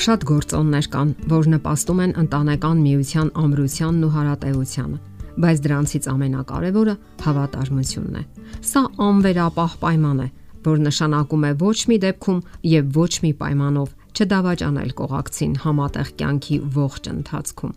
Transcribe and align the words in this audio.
Շատ 0.00 0.22
գործոններ 0.24 0.86
կան, 0.94 1.08
որ 1.28 1.46
նպաստում 1.52 1.98
են 2.00 2.12
ընտանեկան 2.22 2.78
միության 2.80 3.30
ամրությանն 3.36 4.04
ու 4.06 4.08
հարատեությանը, 4.14 5.00
բայց 5.44 5.58
դրանցից 5.66 6.06
ամենակարևորը 6.12 6.94
հավատարմությունն 7.24 8.16
է։ 8.16 8.22
Սա 8.70 8.82
անվերապահ 9.06 9.74
պայման 9.82 10.22
է, 10.24 10.28
որ 10.70 10.80
նշանակում 10.86 11.44
է 11.44 11.52
ոչ 11.60 11.76
մի 11.90 11.98
դեպքում 12.06 12.40
եւ 12.70 12.96
ոչ 12.96 13.12
մի 13.26 13.32
պայմանով 13.44 13.92
չդավաճանել 14.16 14.90
կողակցին 15.04 15.52
համատեղ 15.68 16.08
կյանքի 16.16 16.56
ողջ 16.80 17.12
ընթացքում։ 17.12 17.76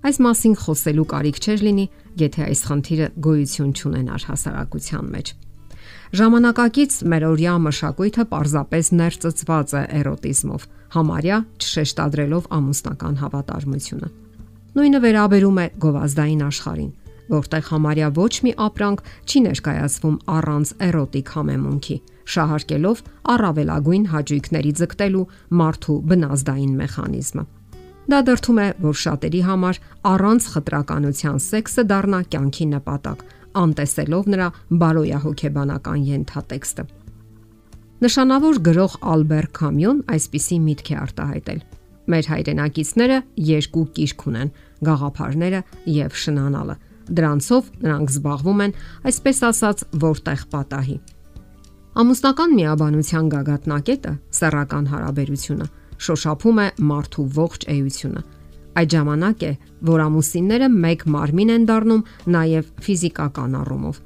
Այս 0.00 0.16
մասին 0.24 0.56
խոսելու 0.64 1.08
կարիք 1.12 1.44
չէր 1.44 1.64
լինի, 1.68 1.86
եթե 2.24 2.48
այս 2.48 2.60
խնդիրը 2.70 3.12
գոյություն 3.28 3.72
չունենար 3.76 4.28
հասարակության 4.30 5.14
մեջ։ 5.20 5.36
Ժամանակակից 6.10 6.94
մերօրյա 7.06 7.52
մշակույթը 7.62 8.24
պարզապես 8.32 8.88
ներծծված 8.98 9.74
է 9.78 9.82
էրոտիզմով, 10.00 10.64
համարյա 10.94 11.36
չշեշտադրելով 11.62 12.48
ամուսնական 12.56 13.14
հավատարմությունը։ 13.20 14.08
Նույնը 14.74 15.00
վերաբերում 15.04 15.60
է 15.62 15.66
գովազդային 15.84 16.42
աշխարհին, 16.48 16.90
որտեղ 17.30 17.64
համարյա 17.70 18.08
ոչ 18.18 18.34
մի 18.42 18.52
ապրանք 18.66 19.04
չի 19.30 19.44
ներկայացվում 19.46 20.18
առանց 20.34 20.74
էրոտիկ 20.90 21.32
համեմունքի, 21.38 21.96
շահարկելով 22.34 23.02
առավելագույն 23.30 24.04
հաճույքների 24.10 24.72
ձգտելու 24.82 25.26
մարդու 25.62 25.98
բնազդային 26.10 26.74
մեխանիզմը։ 26.80 27.44
Դա 28.10 28.18
դրթում 28.26 28.58
է, 28.58 28.68
որ 28.82 28.96
շատերի 28.98 29.40
համար 29.46 29.76
առանց 30.10 30.46
խտրականության 30.50 31.36
սեքսը 31.46 31.82
դառնա 31.90 32.20
կյանքի 32.34 32.66
նպատակ, 32.70 33.20
անտեսելով 33.58 34.30
նրա 34.34 34.48
բարոյահոգեբանական 34.80 36.00
ենթատեքստը։ 36.10 36.84
Նշանավոր 38.00 38.60
գրող 38.64 38.94
Ալբեր 39.12 39.46
Կամյոն 39.58 39.98
այսպիսի 40.14 40.58
միտք 40.66 40.90
է 40.90 40.96
արտահայտել. 41.00 41.60
Մեր 42.10 42.28
հայրենակիցները 42.30 43.18
երկու 43.50 43.84
կիրք 43.96 44.24
ունեն՝ 44.30 44.52
գաղափարները 44.88 45.60
եւ 45.94 46.16
շնանալը։ 46.22 46.76
Դրանցով 47.10 47.70
նրանք 47.84 48.12
զբաղվում 48.14 48.64
են, 48.64 48.74
այսպես 49.10 49.42
ասած, 49.50 49.84
որտեղ 50.04 50.44
պատահի։ 50.54 50.96
Ամուսնական 52.00 52.52
միաբանության 52.56 53.30
գագաթնակետը 53.34 54.12
սեռական 54.40 54.90
հարաբերությունը 54.94 55.66
շոշափում 56.00 56.60
է 56.64 56.66
մարդու 56.90 57.24
ողջ 57.36 57.66
էությունը 57.74 58.22
Այդ 58.78 58.94
ժամանակ 58.94 59.42
է, 59.42 59.52
որ 59.90 60.02
ամուսինները 60.06 60.68
մեկ 60.70 61.04
մարմին 61.14 61.50
են 61.56 61.66
դառնում 61.70 62.04
նաև 62.36 62.70
ֆիզիկական 62.86 63.56
առումով։ 63.60 64.00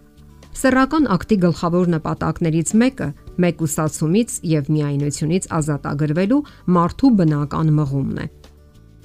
Սեռական 0.55 1.09
ակտի 1.11 1.37
գլխավոր 1.43 1.89
նպատակներից 1.95 2.71
մեկը 2.81 3.09
մեկուսացումից 3.45 4.37
եւ 4.55 4.69
միայնությունից 4.75 5.49
ազատագրվելու 5.59 6.43
մարդու 6.77 7.11
բնական 7.21 7.73
մղումն 7.79 8.21
է։ 8.23 8.27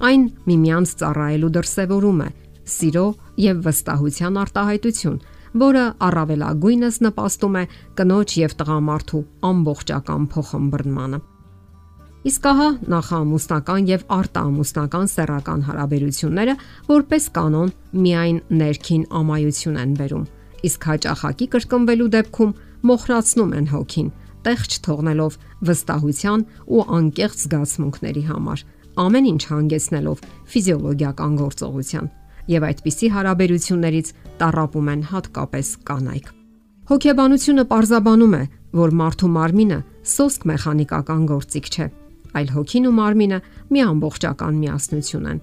Այն 0.09 0.23
միմյանց 0.49 0.93
ծառայելու 1.01 1.51
դրսևորում 1.57 2.21
է 2.23 2.29
սիրո 2.69 3.05
եւ 3.49 3.63
վստահության 3.65 4.39
արտահայտություն, 4.43 5.17
որը 5.63 5.83
առավելագույնս 6.07 7.01
նպաստում 7.07 7.57
է 7.59 7.63
կնոջ 7.99 8.35
եւ 8.39 8.55
տղամարդու 8.61 9.23
ամբողջական 9.49 10.27
փոխհմբռնմանը։ 10.35 11.19
Իսկ 12.27 12.47
ահա 12.49 12.67
նախաամուսնական 12.91 13.85
եւ 13.87 14.01
արտաամուսնական 14.11 15.05
սեռական 15.07 15.61
հարաբերությունները 15.69 16.55
որպես 16.89 17.27
կանոն 17.37 17.69
միայն 17.95 18.39
ներքին 18.59 19.05
ամայություն 19.19 19.77
են 19.79 19.93
բերում, 19.99 20.25
իսկ 20.67 20.87
հաճախակի 20.89 21.47
կրկնվելու 21.53 22.09
դեպքում 22.15 22.51
մոխրացնում 22.89 23.53
են 23.59 23.69
հոգին, 23.71 24.09
տեղ 24.43 24.65
չթողնելով 24.67 25.37
վստահության 25.69 26.43
ու 26.75 26.83
անկեղծ 26.99 27.39
զգացմունքների 27.39 28.23
համար, 28.27 28.59
ամեն 28.99 29.29
ինչ 29.31 29.41
հանգեցնելով 29.53 30.23
ֆիզիոլոգիական 30.51 31.39
գործողության 31.39 32.11
եւ 32.49 32.67
այդպիսի 32.67 33.07
հարաբերություններից 33.15 34.11
տարապում 34.43 34.91
են 34.91 35.01
հատկապես 35.13 35.67
կանայք։ 35.87 36.27
Հոգեբանությունը 36.89 37.63
պարզաբանում 37.69 38.35
է, 38.39 38.43
որ 38.79 38.93
մարդու 38.99 39.29
մարմինը 39.35 39.79
սոսկ 40.09 40.47
մեխանիկական 40.49 41.25
գործիք 41.29 41.67
չէ, 41.69 41.85
այլ 42.37 42.51
հոգին 42.55 42.89
ու 42.89 42.95
մարմինը 42.99 43.39
մի 43.73 43.81
ամբողջական 43.85 44.59
միասնություն 44.59 45.29
են։ 45.29 45.39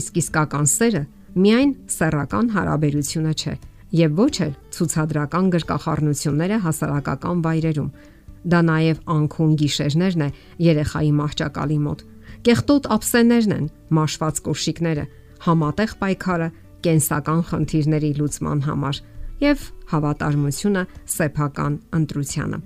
Իսկ 0.00 0.18
իսկական 0.22 0.66
սերը 0.70 1.02
միայն 1.34 1.72
սեռական 1.90 2.50
հարաբերությունը 2.54 3.34
չէ 3.34 3.54
եւ 3.94 4.18
ոչ 4.18 4.34
էլ 4.44 4.52
ցուցադրական 4.74 5.50
գրկախառնությունները 5.54 6.58
հասարակական 6.64 7.42
վայրերում։ 7.46 7.90
Դա 8.44 8.60
նաև 8.68 9.00
անքուն 9.14 9.52
գիշերներն 9.60 10.24
է 10.24 10.28
երեխայի 10.64 11.12
մահճակալի 11.20 11.78
մոտ։ 11.84 12.04
Կեղտոտ 12.44 12.88
ափսեներն 12.94 13.54
են, 13.54 13.66
մաշված 13.94 14.40
կոշիկները, 14.44 15.04
համատեղ 15.46 15.94
պայքարը 16.02 16.48
կենսական 16.84 17.40
խնդիրների 17.50 18.10
լուծման 18.20 18.64
համար 18.68 19.00
եւ 19.44 19.64
հավատարմությունը 19.94 20.82
սեփական 21.14 21.78
ընտրությանը 21.98 22.58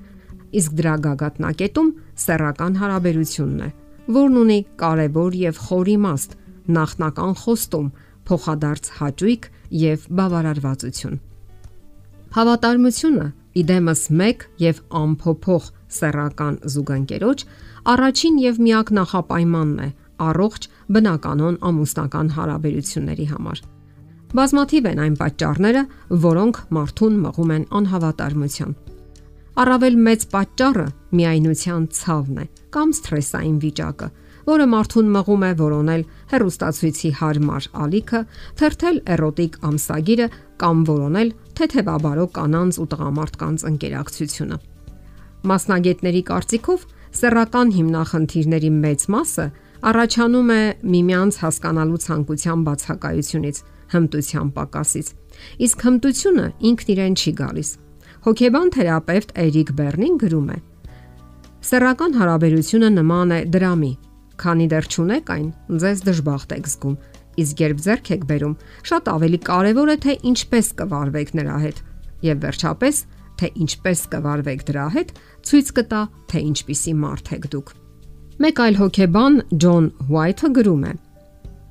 իսկ 0.57 0.75
դրա 0.79 0.95
գագաթնակետում 1.05 1.89
սեռական 2.25 2.77
հարաբերությունն 2.81 3.63
է, 3.67 3.71
որն 4.19 4.39
ունի 4.43 4.59
կարևոր 4.81 5.39
եւ 5.39 5.61
խոր 5.69 5.91
իմաստ, 5.95 6.37
նախնական 6.79 7.35
խոստում, 7.43 7.89
փոխադարձ 8.29 8.91
հաճույք 8.99 9.49
եւ 9.83 10.07
բավարարվածություն։ 10.19 11.17
Հավատարմությունը 12.39 13.27
իդեմս 13.59 14.03
մեկ 14.21 14.45
եւ 14.63 14.83
ամփոփող 15.03 15.71
սեռական 15.99 16.59
զուգընկերոջ 16.75 17.45
առաջին 17.93 18.37
եւ 18.45 18.61
միակ 18.67 18.93
նախապայմանն 18.99 19.81
է 19.87 19.89
առողջ 20.29 20.69
բնականon 20.93 21.57
ամուսնական 21.69 22.31
հարաբերությունների 22.37 23.27
համար։ 23.33 23.65
Բազմաթիվ 24.29 24.91
են 24.93 25.01
այն 25.07 25.17
պատճառները, 25.23 25.83
որոնք 26.29 26.61
մարդուն 26.77 27.19
մղում 27.25 27.55
են 27.57 27.67
անհավատարմության 27.81 28.77
Առավել 29.59 29.97
մեծ 30.07 30.25
պատճառը 30.31 30.83
միայնության 31.19 31.87
ցավն 31.99 32.37
է 32.39 32.45
կամ 32.75 32.91
սթրեսային 32.95 33.55
վիճակը, 33.65 34.09
որը 34.49 34.67
մարդուն 34.75 35.09
մղում 35.17 35.47
է 35.49 35.51
որոնել 35.59 36.05
հերոստացույցի 36.33 37.11
հարմար 37.19 37.67
ալիքը, 37.85 38.21
թերթել 38.61 39.01
էրոտիկ 39.15 39.59
ամսագիրը 39.71 40.29
կամ 40.63 40.85
որոնել 40.91 41.33
թեթևաբարո 41.59 42.27
կանանց 42.39 42.79
ու 42.79 42.87
տղամարդկանց 42.93 43.67
ընկերակցությունը։ 43.73 44.61
Մասնագետների 45.51 46.23
կարծիքով 46.31 46.87
սեռական 47.19 47.75
հիմնախնդիրների 47.79 48.73
մեծ 48.79 49.09
մասը 49.19 49.49
առաջանում 49.91 50.55
է 50.55 50.63
միմյանց 50.95 51.43
հասկանալու 51.43 52.01
ցանկության 52.07 52.65
բացակայությունից, 52.71 53.61
հմտության 53.99 54.49
պակասից։ 54.55 55.13
Իսկ 55.67 55.85
հմտությունը 55.89 56.49
ինքն 56.71 56.91
իրեն 56.95 57.19
չի 57.19 57.37
գալիս 57.43 57.71
Հոգեբան 58.27 58.71
թերապևտ 58.75 59.29
Էրիկ 59.39 59.71
Բեռնին 59.79 60.17
գրում 60.19 60.49
է. 60.51 60.59
Սեռական 61.69 62.17
հարաբերությունը 62.19 62.89
նման 62.97 63.35
է 63.35 63.39
դրամի, 63.55 63.93
քանի 64.43 64.67
դեռ 64.73 64.89
չունեք 64.89 65.31
այն, 65.35 65.47
ձեզ 65.83 66.03
դժբախտ 66.09 66.55
եք 66.59 66.69
զգում, 66.73 66.97
իսկ 67.43 67.63
երբ 67.63 67.83
ձեռք 67.87 68.11
եք 68.19 68.27
բերում, 68.29 68.55
շատ 68.91 69.11
ավելի 69.15 69.41
կարևոր 69.49 69.93
է 69.95 69.97
թե 70.05 70.15
ինչպես 70.33 70.71
կվարվեք 70.79 71.33
նրա 71.39 71.59
հետ, 71.65 71.83
եւ 72.29 72.43
վերջապես 72.43 73.03
թե 73.39 73.51
ինչպես 73.63 74.01
կվարվեք 74.13 74.63
դրա 74.69 74.87
հետ, 74.99 75.13
ցույց 75.47 75.69
կտա, 75.79 76.01
թե 76.31 76.39
ինչպիսի 76.49 76.95
մարդ 76.99 77.31
եք 77.39 77.45
դուք։ 77.55 77.69
Մեկ 78.39 78.63
այլ 78.65 78.79
հոգեբան 78.79 79.39
Ջոն 79.63 79.87
Ուայթը 80.09 80.51
գրում 80.59 80.83
է. 80.89 80.93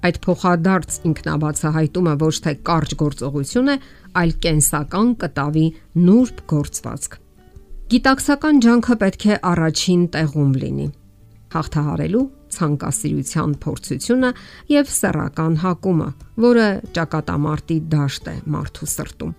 Այդ 0.06 0.18
փոխադարձ 0.24 0.97
ինքնաբացահայտումը 1.09 2.13
ոչ 2.22 2.35
թե 2.46 2.53
կարճ 2.68 2.94
գործողություն 3.02 3.72
է, 3.74 3.75
այլ 4.22 4.34
կենսական 4.46 5.09
կտավի 5.23 5.66
նուրբ 6.05 6.44
գործվածք։ 6.52 7.17
Գիտակցական 7.88 8.61
ջանքը 8.67 8.96
պետք 9.02 9.26
է 9.28 9.35
առաջին 9.52 10.02
տեղում 10.14 10.53
լինի։ 10.61 10.88
Հաղթահարելու 11.55 12.23
ցանկասիրության 12.58 13.52
փորձությունը 13.64 14.32
եւ 14.73 14.90
սեռական 14.97 15.53
հակումը, 15.64 16.09
որը 16.46 16.67
ճակատամարտի 16.97 17.78
դաշտ 17.94 18.28
է 18.32 18.35
մարդու 18.53 18.90
սրտում։ 18.94 19.35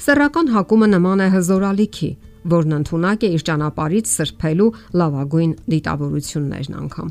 Սեռական 0.00 0.52
հակումը 0.54 0.88
նման 0.94 1.24
է 1.26 1.28
հզորալիքի, 1.34 2.10
որն 2.54 2.76
ընդունակ 2.78 3.26
է 3.26 3.32
իր 3.36 3.42
ճանապարից 3.50 4.12
սրբելու 4.14 4.70
լավագույն 5.00 5.52
դիտավորություններն 5.74 6.78
անգամ։ 6.80 7.10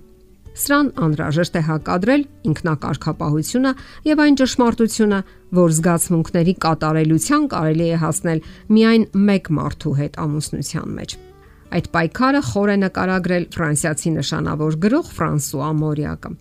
Սրան 0.58 0.88
անհրաժեշտ 1.06 1.58
է 1.60 1.62
հակադրել 1.70 2.24
ինքնակարգապահությունը 2.50 3.72
եւ 4.10 4.22
այն 4.26 4.38
ճշմարտությունը, 4.42 5.20
որ 5.60 5.74
զգացմունքների 5.78 6.54
կատարելության 6.66 7.50
կարելի 7.54 7.88
է 7.90 8.04
հասնել 8.04 8.46
միայն 8.76 9.10
մեկ 9.30 9.52
մարդու 9.60 9.98
հետ 10.00 10.22
ամուսնության 10.26 10.94
մեջ։ 11.00 11.18
Այդ 11.70 11.88
պայքարը 11.94 12.40
խոր 12.50 12.70
է 12.74 12.76
նկարագրել 12.82 13.44
ֆրանսիացի 13.54 14.12
նշանավոր 14.16 14.78
գրող 14.84 15.10
Ֆրանսուଆ 15.20 15.68
Մորիակը։ 15.80 16.32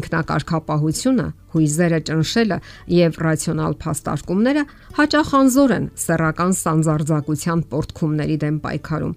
Ինքնակարգապահությունը, 0.00 1.26
հույզերը 1.52 1.98
ճնշելը 2.08 2.58
եւ 2.96 3.18
ռացիոնալ 3.26 3.76
փաստարկումները 3.84 4.62
հաճախ 5.00 5.34
անզոր 5.40 5.74
են 5.76 5.90
սեռական 6.00 6.56
սանձարձակության 6.64 7.64
պորտքումների 7.74 8.38
դեմ 8.40 8.56
պայքարում 8.64 9.14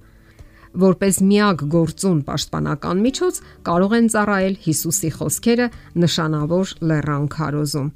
որպես 0.82 1.20
միակ 1.30 1.64
գործուն 1.74 2.22
պաշտպանական 2.28 3.04
միջոց 3.04 3.40
կարող 3.68 3.96
են 3.98 4.08
ծառայել 4.14 4.56
Հիսուսի 4.64 5.12
խոսքերը 5.18 5.68
նշանավոր 6.04 6.74
լեռան 6.90 7.28
քարոզում։ 7.36 7.92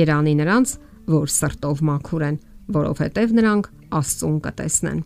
Երանի 0.00 0.34
նրանց, 0.40 0.74
որ 1.10 1.32
սրտով 1.36 1.80
մաքուր 1.90 2.26
են, 2.28 2.36
որովհետև 2.76 3.32
նրանք 3.40 3.70
Աստծուն 4.00 4.36
կտեսնեն։ 4.44 5.00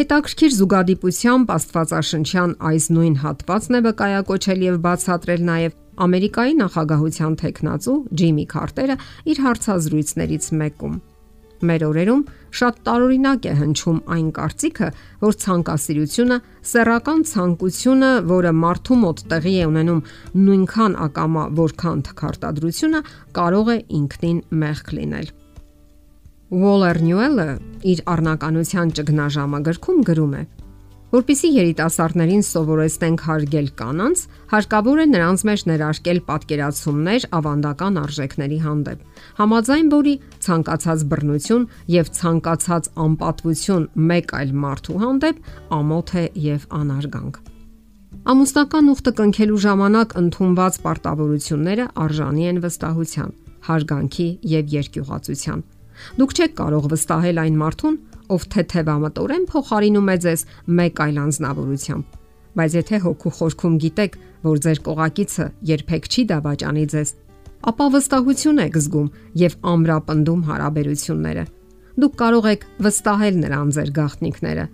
Հետաքրքիր 0.00 0.52
զուգադիպությամբ 0.56 1.50
Աստվածաշնչյան 1.54 2.52
այս 2.70 2.84
նույն 2.94 3.16
հատվածն 3.20 3.76
է 3.76 3.80
վկայակոչել 3.86 4.64
եւ 4.70 4.80
բացատրել 4.86 5.46
նաեւ 5.50 5.78
Ամերիկայի 6.00 6.54
նախագահության 6.62 7.38
տեխնացու 7.44 7.96
Ջիմի 8.16 8.46
Քարտերը 8.54 8.96
իր 9.34 9.44
հարցազրույցներից 9.44 10.52
մեկում։ 10.62 10.94
Մեր 11.60 11.82
օրերում 11.90 12.20
շատ 12.56 12.78
տարօրինակ 12.88 13.46
է 13.50 13.52
հնչում 13.60 13.98
այն 14.14 14.28
կարծիքը, 14.36 14.88
որ 15.20 15.34
ցանկասիրությունը, 15.44 16.38
սեռական 16.70 17.20
ցանկությունը, 17.30 18.12
որը 18.30 18.52
մարդու 18.60 18.98
մոտ 19.02 19.22
տեղի 19.32 19.52
է 19.60 19.66
ունենում 19.70 20.00
նույնքան 20.46 20.96
ակամա, 21.06 21.44
որքան 21.60 22.00
թքարտադրությունը, 22.08 23.02
կարող 23.36 23.70
է 23.74 23.76
ինքնին 24.00 24.40
մեղք 24.64 24.94
լինել։ 25.00 25.28
Waller 26.50 26.96
Newell-ը 26.98 27.50
իր 27.86 28.00
առնականության 28.10 28.96
ճգնաժամը 28.98 29.60
գրքում 29.68 30.00
գրում 30.08 30.32
է. 30.40 30.42
Որպիսի 31.10 31.48
երիտասարդներին 31.50 32.42
սովորեցնենք 32.46 33.22
հարգել 33.26 33.68
կանանց, 33.80 34.20
հարկավոր 34.52 34.98
է 35.02 35.06
նրանց 35.10 35.42
մեջ 35.48 35.62
ներարկել 35.70 36.20
պատկերացումներ 36.28 37.24
ավանդական 37.38 37.96
արժեքների 38.04 38.58
հանդեպ։ 38.62 39.24
Համաձայն 39.40 39.88
որի 39.90 40.14
ցանկացած 40.46 41.02
բռնություն 41.10 41.64
եւ 41.90 42.12
ցանկացած 42.20 42.90
անպատվություն 43.06 43.88
մեկ 44.10 44.34
այլ 44.38 44.52
մարդու 44.62 45.00
հանդեպ 45.02 45.42
ամոթ 45.80 46.14
է 46.14 46.24
եւ 46.46 46.68
անարգանք։ 46.78 47.42
Ամուսնական 48.30 48.94
ուխտը 48.94 49.12
կնքելու 49.18 49.60
ժամանակ 49.66 50.14
ընդունված 50.20 50.78
պարտավորությունները 50.86 51.90
արժանի 52.06 52.48
են 52.50 52.62
վստահության, 52.62 53.30
հարգանքի 53.66 54.28
եւ 54.54 54.74
երկյուղացության։ 54.78 55.66
Դուք 56.20 56.34
չեք 56.38 56.54
կարող 56.60 56.88
վստահել 56.94 57.40
այն 57.40 57.56
մարդուն, 57.60 57.96
ով 58.34 58.46
թեթևամտորեն 58.54 59.44
փոխարինում 59.50 60.10
է 60.10 60.16
ձեզ 60.24 60.44
մեկ 60.80 61.02
այլ 61.04 61.16
անznավորությամբ։ 61.24 62.18
Բայց 62.60 62.76
եթե 62.80 63.00
հոգու 63.04 63.32
խորքում 63.38 63.74
գիտեք, 63.84 64.16
որ 64.46 64.60
ձեր 64.64 64.78
կողակիցը 64.86 65.46
երբեք 65.70 66.08
չի 66.10 66.22
դավաճանի 66.30 66.84
ձեզ, 66.90 67.12
ապա 67.70 67.86
վստահություն 67.94 68.62
եք 68.64 68.78
զգում 68.80 69.08
եւ 69.40 69.56
ամրապնդում 69.70 70.42
հարաբերությունները։ 70.50 71.44
Դուք 72.00 72.14
կարող 72.20 72.46
եք 72.50 72.66
վստահել 72.86 73.36
նրան 73.44 73.72
ձեր 73.76 73.90
գաղտնիքները։ 74.00 74.64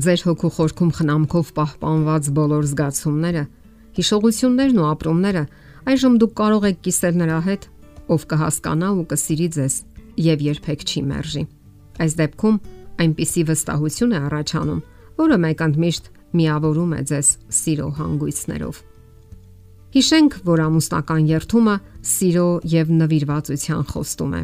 Ձեր 0.00 0.20
հոգու 0.26 0.50
խորքում 0.56 0.92
խնամքով 0.96 1.52
պահպանված 1.60 2.30
բոլոր 2.40 2.66
զգացումները, 2.70 3.44
հիշողություններն 4.00 4.80
ու 4.80 4.88
ապրումները 4.90 5.44
այժմ 5.90 6.18
դուք 6.22 6.34
կարող 6.40 6.66
եք 6.70 6.82
կիսել 6.86 7.16
նրա 7.20 7.38
հետ, 7.46 7.62
ով 8.10 8.26
կհասկանա 8.30 8.90
ու 9.00 9.06
կսիրի 9.14 9.48
ձեզ 9.56 9.80
եւ 10.30 10.46
երբեք 10.50 10.86
չի 10.90 11.02
մերժի։ 11.10 11.44
Այս 12.00 12.14
դեպքում 12.20 12.60
այնպիսի 13.00 13.42
վստահություն 13.50 14.14
է 14.14 14.20
առաջանում, 14.30 14.80
որը 15.20 15.36
մեկընդմիշտ 15.44 16.04
միավորում 16.40 16.92
է 16.94 17.02
ձեզ 17.10 17.28
սիրո 17.60 17.88
հանգույցներով։ 17.98 18.80
Հիշենք, 19.90 20.34
որ 20.46 20.60
ամուսնական 20.68 21.24
երթումը 21.26 21.76
սիրո 22.06 22.48
եւ 22.70 22.90
նվիրվածության 23.00 23.82
խոստում 23.90 24.34
է։ 24.38 24.42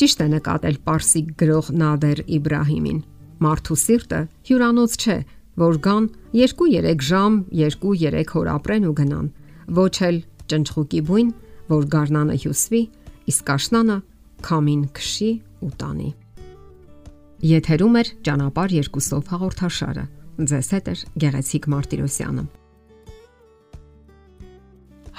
Ճիշտ 0.00 0.22
է 0.24 0.28
նկատել 0.32 0.76
Պարսիկ 0.86 1.26
գրող 1.42 1.66
Նադեր 1.80 2.22
Իբրահիմին։ 2.40 3.00
Մարդու 3.44 3.76
սիրտը 3.80 4.20
հյուրանոց 4.48 4.94
չէ, 5.00 5.16
որ 5.60 5.76
գան 5.84 6.06
2-3 6.32 7.04
ժամ, 7.10 7.36
2-3 7.52 8.32
օր 8.40 8.48
ապրեն 8.54 8.88
ու 8.88 8.94
գնան։ 9.00 9.26
Ոչ 9.80 9.94
էլ 10.08 10.22
ճնճղուկի 10.50 11.00
բույն, 11.10 11.30
որ 11.70 11.84
գառնանը 11.92 12.36
հյուսվի, 12.44 12.82
իսկ 13.30 13.52
աշնանը 13.54 13.98
քամին 14.48 14.82
քշի 14.96 15.30
ու 15.60 15.72
տանի։ 15.80 16.10
Եթերում 17.40 17.94
է 17.96 18.00
ճանապար 18.26 18.72
երկուսով 18.76 19.28
հաղորդաշարը։ 19.32 20.02
Ձեզ 20.50 20.66
հետ 20.74 20.88
է 20.90 20.94
Գեղեցիկ 21.22 21.68
Մարտիրոսյանը։ 21.72 22.42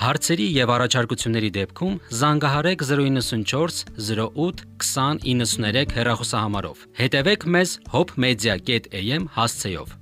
Հարցերի 0.02 0.46
եւ 0.58 0.74
առաջարկությունների 0.76 1.50
դեպքում 1.58 1.98
զանգահարեք 2.22 2.86
094 2.90 3.82
08 4.06 4.64
2093 4.86 5.98
հեռախոսահամարով։ 5.98 6.86
Հետևեք 7.02 7.48
մեզ 7.58 7.74
hopmedia.am 7.96 9.28
հասցեով։ 9.38 10.01